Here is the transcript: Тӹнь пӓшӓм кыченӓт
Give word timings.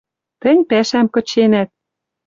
Тӹнь 0.41 0.63
пӓшӓм 0.69 1.07
кыченӓт 1.13 1.69